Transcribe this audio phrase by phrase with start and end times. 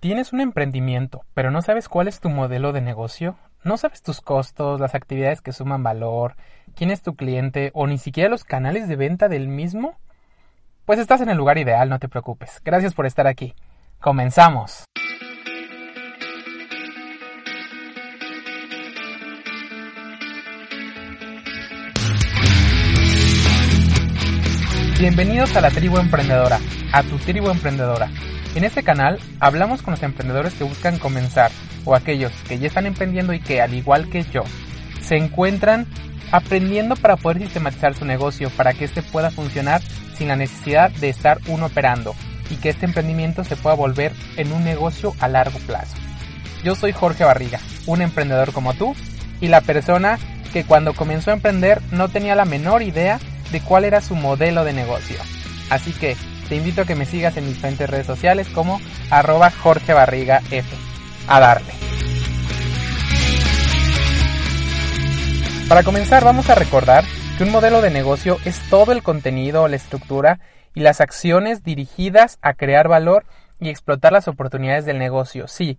[0.00, 3.36] ¿Tienes un emprendimiento, pero no sabes cuál es tu modelo de negocio?
[3.64, 6.36] ¿No sabes tus costos, las actividades que suman valor,
[6.76, 9.96] quién es tu cliente o ni siquiera los canales de venta del mismo?
[10.84, 12.60] Pues estás en el lugar ideal, no te preocupes.
[12.64, 13.56] Gracias por estar aquí.
[13.98, 14.84] Comenzamos.
[25.00, 26.60] Bienvenidos a la tribu emprendedora,
[26.92, 28.08] a tu tribu emprendedora
[28.54, 31.50] en este canal hablamos con los emprendedores que buscan comenzar
[31.84, 34.44] o aquellos que ya están emprendiendo y que, al igual que yo,
[35.00, 35.86] se encuentran
[36.32, 39.80] aprendiendo para poder sistematizar su negocio para que éste pueda funcionar
[40.16, 42.14] sin la necesidad de estar uno operando
[42.50, 45.96] y que este emprendimiento se pueda volver en un negocio a largo plazo.
[46.64, 48.94] Yo soy Jorge Barriga, un emprendedor como tú
[49.40, 50.18] y la persona
[50.52, 53.20] que cuando comenzó a emprender no tenía la menor idea
[53.52, 55.16] de cuál era su modelo de negocio.
[55.70, 56.16] Así que
[56.48, 60.40] te invito a que me sigas en mis diferentes redes sociales como arroba Jorge Barriga
[60.50, 60.76] F.
[61.28, 61.72] A darle.
[65.68, 67.04] Para comenzar vamos a recordar
[67.36, 70.40] que un modelo de negocio es todo el contenido, la estructura
[70.74, 73.26] y las acciones dirigidas a crear valor
[73.60, 75.46] y explotar las oportunidades del negocio.
[75.48, 75.78] Sí,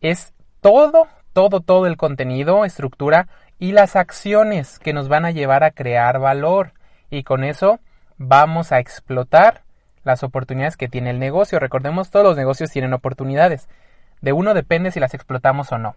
[0.00, 3.28] es todo, todo, todo el contenido, estructura
[3.58, 6.72] y las acciones que nos van a llevar a crear valor.
[7.10, 7.80] Y con eso
[8.18, 9.62] vamos a explotar
[10.04, 11.58] las oportunidades que tiene el negocio.
[11.58, 13.68] Recordemos, todos los negocios tienen oportunidades.
[14.20, 15.96] De uno depende si las explotamos o no.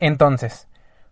[0.00, 0.68] Entonces,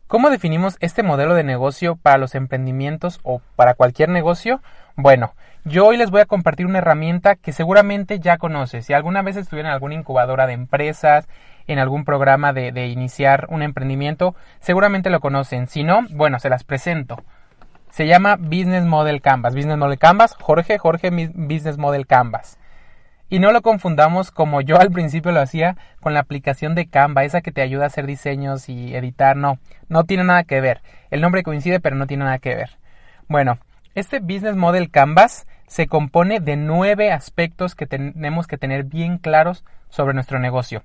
[0.06, 4.62] ¿cómo definimos este modelo de negocio para los emprendimientos o para cualquier negocio?
[4.96, 5.34] Bueno,
[5.64, 8.86] yo hoy les voy a compartir una herramienta que seguramente ya conoces.
[8.86, 11.28] Si alguna vez estuvieron en alguna incubadora de empresas,
[11.66, 15.66] en algún programa de, de iniciar un emprendimiento, seguramente lo conocen.
[15.66, 17.22] Si no, bueno, se las presento.
[17.90, 19.54] Se llama Business Model Canvas.
[19.54, 22.58] Business Model Canvas, Jorge, Jorge Business Model Canvas.
[23.28, 27.24] Y no lo confundamos como yo al principio lo hacía con la aplicación de Canva,
[27.24, 29.36] esa que te ayuda a hacer diseños y editar.
[29.36, 29.58] No,
[29.88, 30.82] no tiene nada que ver.
[31.10, 32.78] El nombre coincide, pero no tiene nada que ver.
[33.28, 33.58] Bueno,
[33.94, 39.64] este Business Model Canvas se compone de nueve aspectos que tenemos que tener bien claros
[39.88, 40.82] sobre nuestro negocio,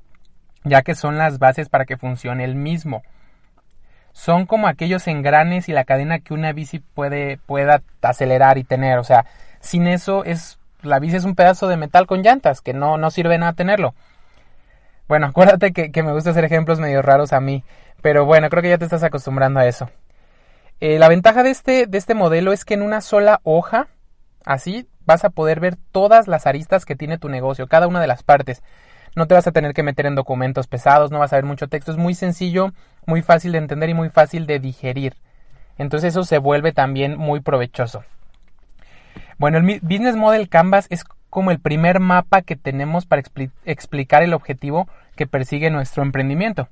[0.64, 3.02] ya que son las bases para que funcione el mismo
[4.16, 8.98] son como aquellos engranes y la cadena que una bici puede, pueda acelerar y tener.
[8.98, 9.26] O sea,
[9.60, 13.12] sin eso es, la bici es un pedazo de metal con llantas, que no, no
[13.12, 13.94] sirve nada tenerlo.
[15.10, 17.66] Bueno, acuérdate que, que, me gusta hacer ejemplos medio raros a mí,
[18.02, 19.90] pero bueno, creo que ya te estás acostumbrando a eso.
[20.80, 23.90] Eh, la ventaja de este, de este modelo es que en una sola hoja,
[24.46, 28.08] así, vas a poder ver todas las aristas que tiene tu negocio, cada una de
[28.08, 28.64] las partes
[29.16, 31.68] no te vas a tener que meter en documentos pesados, no vas a ver mucho
[31.68, 32.74] texto, es muy sencillo,
[33.06, 35.16] muy fácil de entender y muy fácil de digerir.
[35.78, 38.04] Entonces eso se vuelve también muy provechoso.
[39.38, 43.24] Bueno, el Business Model Canvas es como el primer mapa que tenemos para
[43.66, 46.70] explicar el objetivo que persigue nuestro emprendimiento.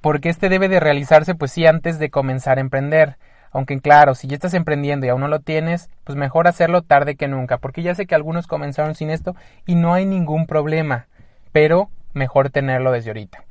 [0.00, 3.16] Porque este debe de realizarse pues sí antes de comenzar a emprender.
[3.52, 7.16] Aunque claro, si ya estás emprendiendo y aún no lo tienes, pues mejor hacerlo tarde
[7.16, 9.34] que nunca, porque ya sé que algunos comenzaron sin esto
[9.66, 11.06] y no hay ningún problema
[11.56, 13.42] pero mejor tenerlo desde ahorita.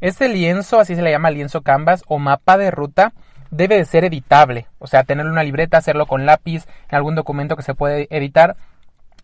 [0.00, 3.12] Este lienzo, así se le llama lienzo canvas o mapa de ruta,
[3.50, 7.54] debe de ser editable, o sea, tener una libreta, hacerlo con lápiz, en algún documento
[7.54, 8.56] que se puede editar,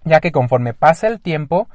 [0.05, 1.67] ya que conforme pasa el tiempo,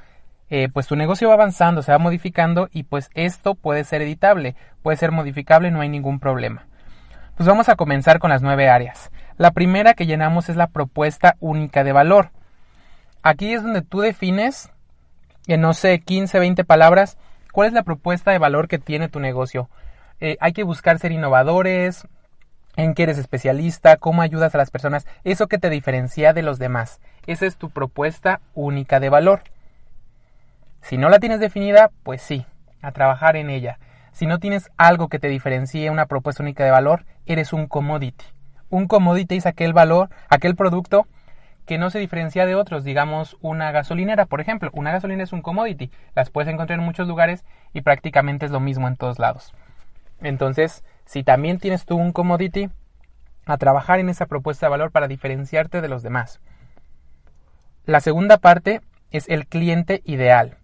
[0.52, 4.56] eh, pues tu negocio va avanzando, se va modificando y pues esto puede ser editable,
[4.84, 6.68] puede ser modificable, no hay ningún problema.
[7.38, 9.10] Pues vamos a comenzar con las nueve áreas.
[9.38, 12.30] La primera que llenamos es la propuesta única de valor.
[13.24, 14.70] Aquí es donde tú defines
[15.54, 17.18] en no sé, 15, 20 palabras,
[17.51, 19.69] ¿cuál es la propuesta de valor que tiene tu negocio?
[20.19, 22.07] Eh, hay que buscar ser innovadores,
[22.75, 26.60] en qué eres especialista, cómo ayudas a las personas, eso que te diferencia de los
[26.60, 27.01] demás.
[27.28, 29.42] Esa es tu propuesta única de valor.
[30.81, 32.46] Si no la tienes definida, pues sí,
[32.81, 33.80] a trabajar en ella.
[34.12, 38.25] Si no tienes algo que te diferencie una propuesta única de valor, eres un commodity.
[38.69, 41.07] Un commodity es aquel valor, aquel producto
[41.69, 44.71] que no se diferencia de otros, digamos una gasolinera, por ejemplo.
[44.74, 48.60] Una gasolinera es un commodity, las puedes encontrar en muchos lugares y prácticamente es lo
[48.60, 49.54] mismo en todos lados.
[50.19, 52.71] Entonces, si también tienes tú un commodity,
[53.45, 56.42] a trabajar en esa propuesta de valor para diferenciarte de los demás.
[57.86, 58.81] La segunda parte
[59.12, 60.57] es el cliente ideal.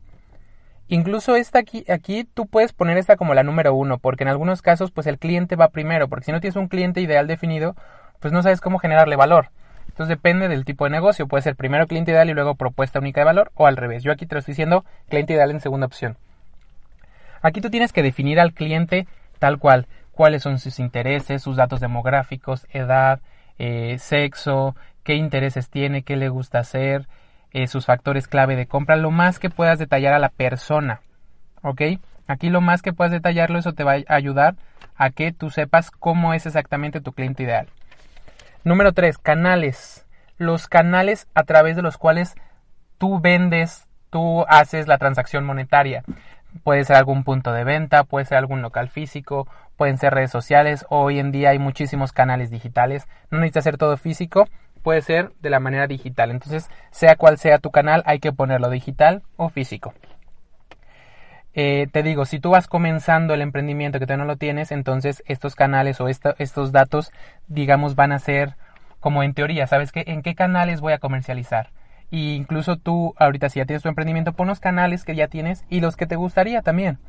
[0.88, 4.64] Incluso esta aquí, aquí tú puedes poner esta como la número uno, porque en algunos
[4.64, 7.76] casos pues el cliente va primero, porque si no tienes un cliente ideal definido,
[8.20, 9.52] pues no sabes cómo generarle valor.
[9.96, 13.22] Entonces depende del tipo de negocio, puede ser primero cliente ideal y luego propuesta única
[13.22, 14.04] de valor o al revés.
[14.04, 16.18] Yo aquí te lo estoy diciendo cliente ideal en segunda opción.
[17.42, 19.08] Aquí tú tienes que definir al cliente
[19.40, 23.22] tal cual, cuáles son sus intereses, sus datos demográficos, edad,
[23.58, 24.76] eh, sexo,
[25.06, 27.08] qué intereses tiene, qué le gusta hacer,
[27.54, 31.00] eh, sus factores clave de compra, lo más que puedas detallar a la persona.
[31.62, 31.82] ¿Ok?
[32.28, 34.56] Aquí lo más que puedas detallarlo, eso te va a ayudar
[34.98, 37.70] a que tú sepas cómo es exactamente tu cliente ideal.
[38.66, 40.08] Número 3, canales.
[40.40, 42.34] Los canales a través de los cuales
[42.98, 46.04] tú vendes, tú haces la transacción monetaria.
[46.64, 49.48] Puede ser algún punto de venta, puede ser algún local físico,
[49.78, 50.84] pueden ser redes sociales.
[50.90, 53.08] Hoy en día hay muchísimos canales digitales.
[53.30, 54.48] No necesita ser todo físico,
[54.82, 56.32] puede ser de la manera digital.
[56.32, 59.94] Entonces, sea cual sea tu canal, hay que ponerlo digital o físico.
[61.58, 65.24] Eh, te digo, si tú vas comenzando el emprendimiento que todavía no lo tienes, entonces
[65.26, 67.14] estos canales o estos datos,
[67.48, 68.58] digamos, van a ser
[69.00, 70.04] como en teoría, ¿sabes qué?
[70.06, 71.70] ¿En qué canales voy a comercializar?
[72.12, 75.64] Y incluso tú, ahorita si ya tienes tu emprendimiento, pon los canales que ya tienes
[75.70, 77.00] y los que te gustaría también.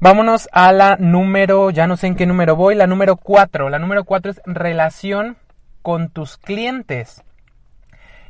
[0.00, 3.70] Vámonos a la número, ya no sé en qué número voy, la número 4.
[3.70, 5.38] La número 4 es relación
[5.80, 7.24] con tus clientes.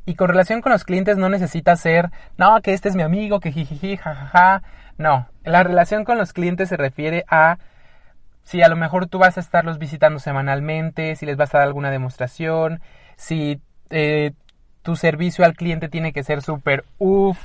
[0.08, 2.08] Y con relación con los clientes no necesitas ser,
[2.38, 4.62] no, que este es mi amigo, que jijiji, jajaja.
[4.96, 7.58] No, la relación con los clientes se refiere a
[8.42, 11.66] si a lo mejor tú vas a estarlos visitando semanalmente, si les vas a dar
[11.66, 12.80] alguna demostración,
[13.16, 13.60] si
[13.90, 14.32] eh,
[14.80, 17.38] tu servicio al cliente tiene que ser súper uff,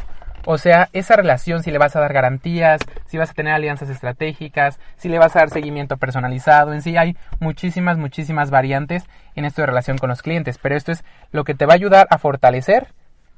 [0.46, 3.90] o sea, esa relación, si le vas a dar garantías, si vas a tener alianzas
[3.90, 9.06] estratégicas, si le vas a dar seguimiento personalizado, en sí hay muchísimas, muchísimas variantes
[9.36, 11.76] en esto de relación con los clientes, pero esto es lo que te va a
[11.76, 12.94] ayudar a fortalecer,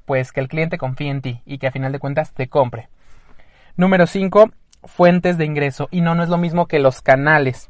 [0.05, 2.89] pues que el cliente confíe en ti y que a final de cuentas te compre.
[3.77, 4.51] Número 5,
[4.85, 5.87] fuentes de ingreso.
[5.91, 7.69] Y no, no es lo mismo que los canales.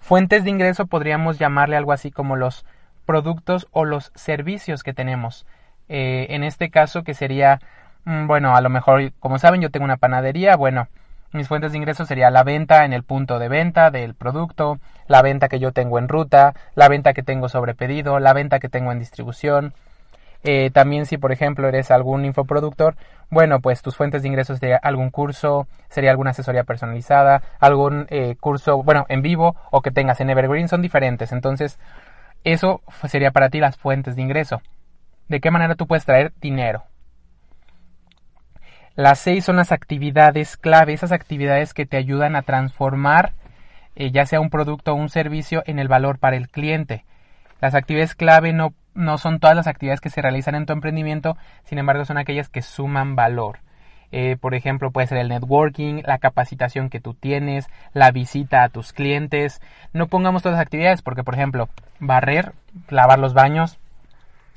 [0.00, 2.66] Fuentes de ingreso podríamos llamarle algo así como los
[3.06, 5.46] productos o los servicios que tenemos.
[5.88, 7.60] Eh, en este caso que sería
[8.04, 10.88] bueno, a lo mejor, como saben, yo tengo una panadería, bueno,
[11.32, 15.22] mis fuentes de ingresos sería la venta en el punto de venta del producto, la
[15.22, 18.68] venta que yo tengo en ruta, la venta que tengo sobre pedido, la venta que
[18.68, 19.72] tengo en distribución.
[20.44, 22.96] Eh, también si por ejemplo eres algún infoproductor,
[23.30, 28.36] bueno, pues tus fuentes de ingresos sería algún curso, sería alguna asesoría personalizada, algún eh,
[28.38, 31.32] curso, bueno, en vivo o que tengas en Evergreen, son diferentes.
[31.32, 31.78] Entonces,
[32.44, 34.60] eso sería para ti las fuentes de ingreso.
[35.28, 36.82] ¿De qué manera tú puedes traer dinero?
[38.94, 43.32] Las seis son las actividades clave, esas actividades que te ayudan a transformar
[43.94, 47.04] eh, ya sea un producto o un servicio en el valor para el cliente.
[47.60, 51.36] Las actividades clave no, no son todas las actividades que se realizan en tu emprendimiento,
[51.64, 53.58] sin embargo son aquellas que suman valor.
[54.10, 58.68] Eh, por ejemplo, puede ser el networking, la capacitación que tú tienes, la visita a
[58.68, 59.60] tus clientes.
[59.92, 61.68] No pongamos todas las actividades porque, por ejemplo,
[61.98, 62.52] barrer,
[62.88, 63.78] lavar los baños,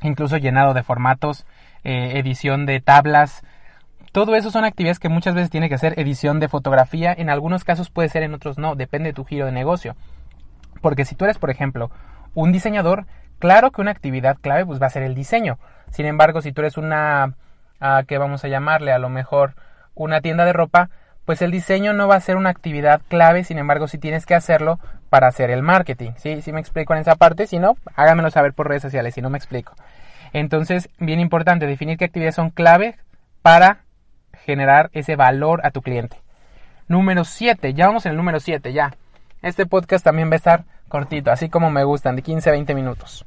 [0.02, 1.46] incluso llenado de formatos,
[1.86, 3.44] eh, edición de tablas,
[4.16, 7.66] todo eso son actividades que muchas veces tiene que hacer edición de fotografía, en algunos
[7.66, 9.98] casos puede ser, en otros no, depende de tu giro de negocio.
[10.80, 11.92] Porque si tú eres, por ejemplo,
[12.34, 13.08] un diseñador,
[13.40, 15.60] claro que una actividad clave pues va a ser el diseño.
[15.92, 17.34] Sin embargo, si tú eres una,
[17.82, 18.94] uh, ¿qué vamos a llamarle?
[18.94, 19.56] A lo mejor
[19.96, 20.90] una tienda de ropa,
[21.26, 24.34] pues el diseño no va a ser una actividad clave, sin embargo, si tienes que
[24.34, 26.12] hacerlo para hacer el marketing.
[26.16, 26.42] ¿Sí?
[26.42, 27.48] ¿Sí me explico en esa parte?
[27.48, 29.74] Si no, háganmelo saber por redes sociales, si no me explico.
[30.32, 32.96] Entonces, bien importante, definir qué actividades son clave
[33.42, 33.85] para
[34.46, 36.18] generar ese valor a tu cliente.
[36.88, 38.94] Número 7, ya vamos en el número 7, ya.
[39.42, 42.76] Este podcast también va a estar cortito, así como me gustan, de 15 a 20
[42.76, 43.26] minutos.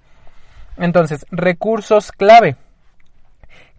[0.76, 2.56] Entonces, recursos clave.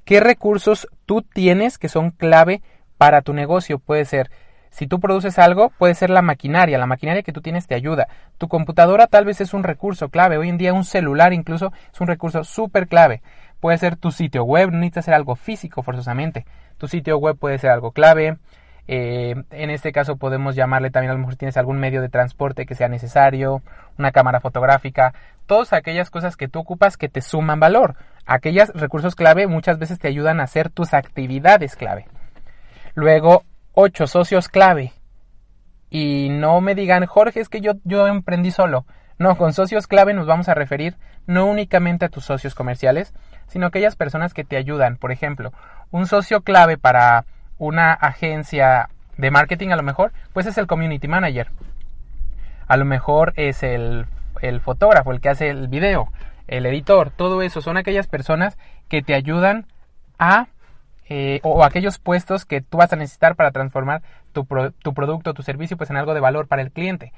[0.04, 2.62] ¿Qué recursos tú tienes que son clave
[2.98, 3.80] para tu negocio?
[3.80, 4.30] Puede ser,
[4.70, 6.78] si tú produces algo, puede ser la maquinaria.
[6.78, 8.08] La maquinaria que tú tienes te ayuda.
[8.38, 10.38] Tu computadora tal vez es un recurso clave.
[10.38, 13.22] Hoy en día un celular incluso es un recurso súper clave.
[13.60, 16.46] Puede ser tu sitio web, no necesitas ser algo físico forzosamente.
[16.78, 18.38] Tu sitio web puede ser algo clave.
[18.88, 22.66] Eh, en este caso podemos llamarle también a lo mejor tienes algún medio de transporte
[22.66, 23.62] que sea necesario,
[24.00, 25.14] una cámara fotográfica,
[25.46, 27.96] todas aquellas cosas que tú ocupas que te suman valor.
[28.26, 32.08] Aquellos recursos clave muchas veces te ayudan a hacer tus actividades clave.
[32.96, 34.94] Luego, ocho socios clave.
[35.90, 38.86] Y no me digan, Jorge, es que yo, yo emprendí solo.
[39.20, 40.96] No, con socios clave nos vamos a referir
[41.28, 43.14] no únicamente a tus socios comerciales,
[43.50, 44.96] sino aquellas personas que te ayudan.
[44.96, 45.52] Por ejemplo,
[45.92, 47.26] un socio clave para
[47.58, 51.52] una agencia de marketing a lo mejor, pues es el community manager.
[52.68, 54.06] A lo mejor es el,
[54.42, 56.08] el fotógrafo, el que hace el video,
[56.48, 59.66] el editor, todo eso son aquellas personas que te ayudan
[60.18, 60.48] a
[61.10, 64.46] eh, o, aquellos puestos que tú vas a necesitar para transformar tu,
[64.84, 67.12] tu producto, tu servicio, pues en algo de valor para el cliente.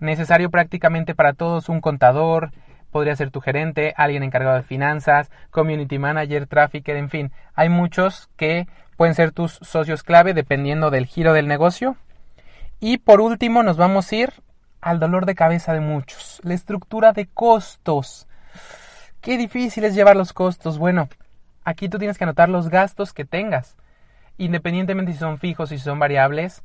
[0.00, 2.52] Necesario prácticamente para todos un contador,
[2.90, 7.32] podría ser tu gerente, alguien encargado de finanzas, community manager, trafficker, en fin.
[7.54, 8.66] Hay muchos que
[8.96, 11.96] pueden ser tus socios clave dependiendo del giro del negocio.
[12.80, 14.32] Y por último nos vamos a ir
[14.80, 18.26] al dolor de cabeza de muchos, la estructura de costos.
[19.20, 20.78] Qué difícil es llevar los costos.
[20.78, 21.08] Bueno,
[21.64, 23.76] aquí tú tienes que anotar los gastos que tengas.
[24.36, 26.62] Independientemente si son fijos, si son variables,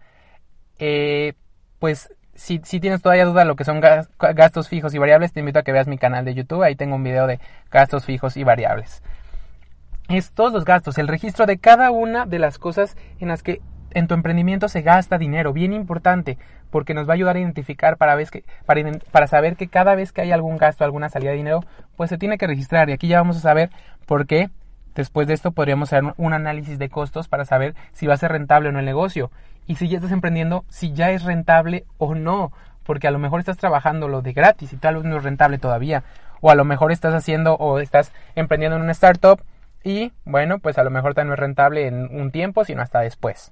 [0.77, 1.34] eh,
[1.80, 5.59] pues si, tienes todavía duda de lo que son gastos fijos y variables, te invito
[5.59, 6.63] a que veas mi canal de YouTube.
[6.63, 7.39] Ahí tengo un video de
[7.71, 9.03] gastos fijos y variables.
[10.09, 13.61] Es todos los gastos, el registro de cada una de las cosas en las que
[13.91, 16.37] en tu emprendimiento se gasta dinero, bien importante,
[16.71, 20.11] porque nos va a ayudar a identificar para, que, para, para saber que cada vez
[20.11, 21.61] que hay algún gasto, alguna salida de dinero,
[21.95, 22.89] pues se tiene que registrar.
[22.89, 23.69] Y aquí ya vamos a saber
[24.05, 24.49] por qué.
[24.95, 28.31] Después de esto podríamos hacer un análisis de costos para saber si va a ser
[28.31, 29.31] rentable o no el negocio.
[29.67, 32.51] Y si ya estás emprendiendo, si ya es rentable o no.
[32.84, 35.58] Porque a lo mejor estás trabajando lo de gratis y tal vez no es rentable
[35.58, 36.03] todavía.
[36.41, 39.41] O a lo mejor estás haciendo o estás emprendiendo en una startup
[39.84, 43.51] y bueno, pues a lo mejor no es rentable en un tiempo, sino hasta después.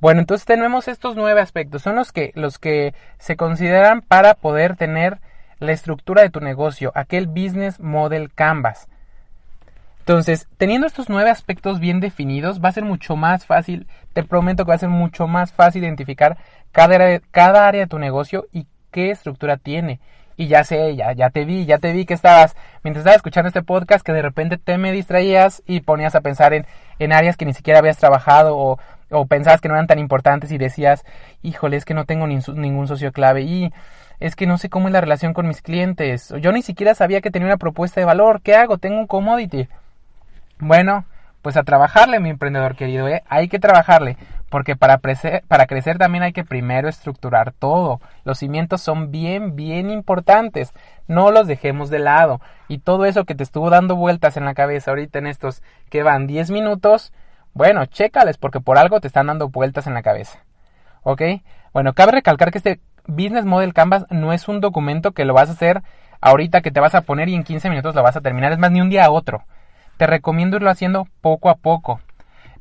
[0.00, 1.82] Bueno, entonces tenemos estos nueve aspectos.
[1.82, 5.20] Son los que, los que se consideran para poder tener
[5.58, 8.88] la estructura de tu negocio, aquel business model canvas.
[10.04, 14.64] Entonces, teniendo estos nueve aspectos bien definidos, va a ser mucho más fácil, te prometo
[14.64, 16.36] que va a ser mucho más fácil identificar
[16.72, 20.00] cada área, cada área de tu negocio y qué estructura tiene.
[20.36, 23.48] Y ya sé, ya, ya te vi, ya te vi que estabas, mientras estabas escuchando
[23.48, 26.66] este podcast, que de repente te me distraías y ponías a pensar en,
[26.98, 28.78] en áreas que ni siquiera habías trabajado o
[29.10, 31.04] o pensabas que no eran tan importantes y decías,
[31.42, 33.72] híjole, es que no tengo ningún socio clave y
[34.20, 36.32] es que no sé cómo es la relación con mis clientes.
[36.40, 38.40] Yo ni siquiera sabía que tenía una propuesta de valor.
[38.42, 38.78] ¿Qué hago?
[38.78, 39.68] Tengo un commodity.
[40.64, 41.04] Bueno,
[41.42, 43.06] pues a trabajarle, mi emprendedor querido.
[43.06, 43.22] ¿eh?
[43.28, 44.16] Hay que trabajarle.
[44.48, 48.00] Porque para, para crecer también hay que primero estructurar todo.
[48.24, 50.72] Los cimientos son bien, bien importantes.
[51.06, 52.40] No los dejemos de lado.
[52.66, 56.02] Y todo eso que te estuvo dando vueltas en la cabeza ahorita en estos que
[56.02, 57.12] van 10 minutos,
[57.52, 60.38] bueno, chécales porque por algo te están dando vueltas en la cabeza.
[61.02, 61.20] ¿Ok?
[61.74, 65.50] Bueno, cabe recalcar que este Business Model Canvas no es un documento que lo vas
[65.50, 65.82] a hacer
[66.22, 68.52] ahorita que te vas a poner y en 15 minutos lo vas a terminar.
[68.52, 69.44] Es más, ni un día a otro.
[69.96, 72.00] Te recomiendo irlo haciendo poco a poco.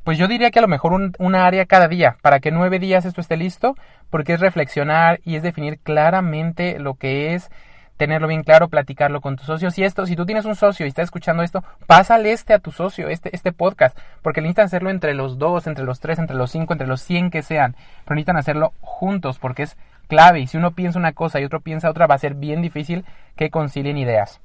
[0.03, 2.79] Pues yo diría que a lo mejor un, una área cada día, para que nueve
[2.79, 3.75] días esto esté listo,
[4.09, 7.49] porque es reflexionar y es definir claramente lo que es
[7.97, 9.77] tenerlo bien claro, platicarlo con tus socios.
[9.77, 12.71] Y esto, si tú tienes un socio y estás escuchando esto, pásale este a tu
[12.71, 16.51] socio, este, este podcast, porque necesitan hacerlo entre los dos, entre los tres, entre los
[16.51, 20.41] cinco, entre los cien que sean, pero necesitan hacerlo juntos porque es clave.
[20.41, 23.05] Y si uno piensa una cosa y otro piensa otra, va a ser bien difícil
[23.35, 24.41] que concilien ideas.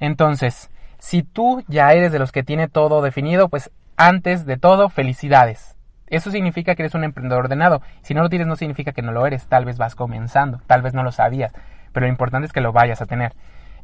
[0.00, 4.88] Entonces, si tú ya eres de los que tiene todo definido, pues antes de todo,
[4.88, 5.76] felicidades.
[6.06, 7.82] Eso significa que eres un emprendedor ordenado.
[8.02, 9.46] Si no lo tienes, no significa que no lo eres.
[9.46, 11.52] Tal vez vas comenzando, tal vez no lo sabías
[11.92, 13.32] pero lo importante es que lo vayas a tener.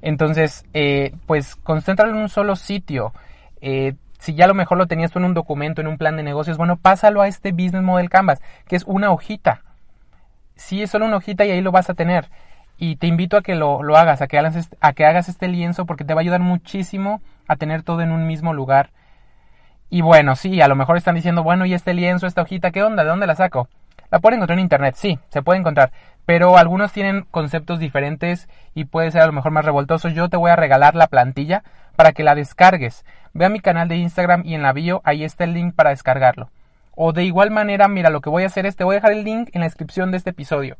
[0.02, 3.12] Entonces, eh, pues concéntralo en un solo sitio.
[3.60, 6.16] Eh, si ya a lo mejor lo tenías tú en un documento, en un plan
[6.16, 9.62] de negocios, bueno, pásalo a este Business Model Canvas, que es una hojita.
[10.56, 12.30] Sí, es solo una hojita y ahí lo vas a tener.
[12.76, 15.48] Y te invito a que lo, lo hagas, a que hagas, a que hagas este
[15.48, 18.90] lienzo porque te va a ayudar muchísimo a tener todo en un mismo lugar.
[19.90, 22.82] Y bueno, sí, a lo mejor están diciendo, bueno, ¿y este lienzo, esta hojita, qué
[22.82, 23.04] onda?
[23.04, 23.68] ¿De dónde la saco?
[24.10, 25.90] La pueden encontrar en internet, sí, se puede encontrar
[26.26, 30.08] pero algunos tienen conceptos diferentes y puede ser a lo mejor más revoltoso.
[30.08, 31.62] Yo te voy a regalar la plantilla
[31.96, 33.04] para que la descargues.
[33.34, 35.90] Ve a mi canal de Instagram y en la bio ahí está el link para
[35.90, 36.50] descargarlo.
[36.96, 39.12] O de igual manera, mira, lo que voy a hacer es te voy a dejar
[39.12, 40.76] el link en la descripción de este episodio.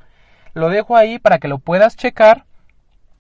[0.54, 2.44] Lo dejo ahí para que lo puedas checar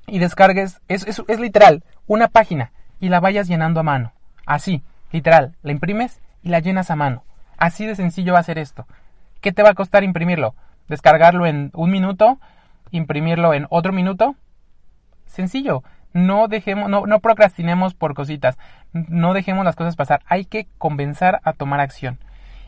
[0.06, 0.80] y descargues.
[0.88, 4.12] Es, es, es literal, una página y la vayas llenando a mano.
[4.46, 7.24] Así, literal, la imprimes y la llenas a mano.
[7.56, 8.86] Así de sencillo va a ser esto.
[9.40, 10.54] ¿Qué te va a costar imprimirlo?
[10.88, 12.38] descargarlo en un minuto,
[12.90, 14.34] imprimirlo en otro minuto.
[15.26, 15.82] Sencillo.
[16.12, 18.56] No dejemos, no, no procrastinemos por cositas.
[18.92, 20.22] No dejemos las cosas pasar.
[20.26, 22.18] Hay que comenzar a tomar acción.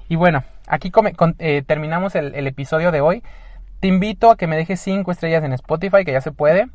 [0.09, 0.91] Y bueno, aquí
[1.39, 3.23] eh, terminamos el, el, episodio de hoy.
[3.81, 6.69] Te invito a que me dejes 5 estrellas en Spotify, que ya se puede,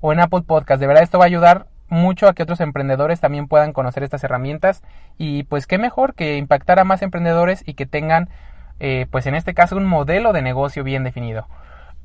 [0.00, 0.80] o en Apple Podcast.
[0.80, 4.24] De verdad, esto va a ayudar mucho a que otros emprendedores también puedan conocer estas
[4.24, 4.82] herramientas.
[5.18, 8.28] Y pues qué mejor que impactar a más emprendedores y que tengan
[8.78, 11.46] eh, pues en este caso un modelo de negocio bien definido.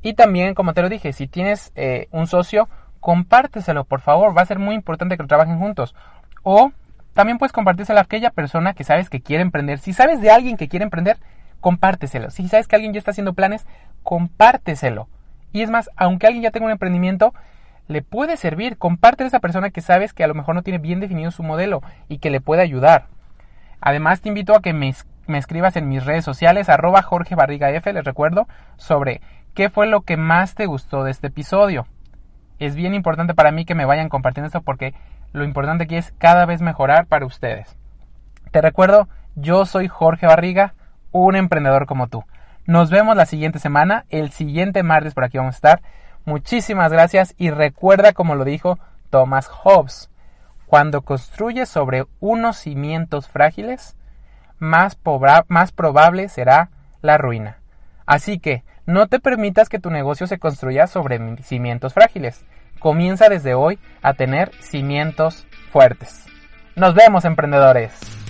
[0.02, 2.68] Y también, como te lo dije, si tienes eh, un socio,
[3.00, 5.94] compárteselo, por favor, va a ser muy importante que lo trabajen juntos.
[6.42, 6.72] O
[7.14, 9.78] también puedes compartírselo a aquella persona que sabes que quiere emprender.
[9.78, 11.18] Si sabes de alguien que quiere emprender,
[11.62, 12.30] compárteselo.
[12.30, 13.66] Si sabes que alguien ya está haciendo planes,
[14.02, 15.08] compárteselo.
[15.52, 17.32] Y es más, aunque alguien ya tenga un emprendimiento,
[17.88, 18.76] le puede servir.
[18.76, 21.42] Comparte a esa persona que sabes que a lo mejor no tiene bien definido su
[21.42, 23.06] modelo y que le puede ayudar.
[23.80, 24.94] Además te invito a que me,
[25.26, 29.22] me escribas en mis redes sociales, arroba Jorge Barriga F, les recuerdo, sobre
[29.54, 31.86] qué fue lo que más te gustó de este episodio.
[32.58, 34.94] Es bien importante para mí que me vayan compartiendo esto porque
[35.32, 37.76] lo importante aquí es cada vez mejorar para ustedes.
[38.50, 40.74] Te recuerdo, yo soy Jorge Barriga,
[41.12, 42.24] un emprendedor como tú.
[42.66, 45.82] Nos vemos la siguiente semana, el siguiente martes por aquí vamos a estar.
[46.24, 48.78] Muchísimas gracias y recuerda como lo dijo
[49.10, 50.10] Thomas Hobbes,
[50.66, 53.96] cuando construyes sobre unos cimientos frágiles,
[54.58, 54.96] más,
[55.48, 56.70] más probable será
[57.02, 57.58] la ruina.
[58.06, 62.44] Así que no te permitas que tu negocio se construya sobre cimientos frágiles.
[62.78, 66.26] Comienza desde hoy a tener cimientos fuertes.
[66.74, 68.21] Nos vemos, emprendedores.